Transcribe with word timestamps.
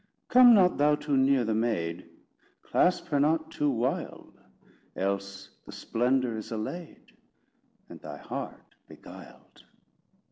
Come 0.29 0.55
not 0.55 0.79
thou 0.79 0.95
too 0.95 1.15
near 1.15 1.43
the 1.45 1.53
maid, 1.53 2.09
Clasp 2.63 3.09
her 3.09 3.19
not 3.19 3.51
too 3.51 3.69
wild; 3.69 4.41
Else 4.95 5.51
the 5.67 5.71
splendour 5.71 6.37
is 6.37 6.51
allayed, 6.51 7.11
And 7.87 7.99
thy 8.01 8.17
heart 8.17 8.73
beguiled. 8.87 9.63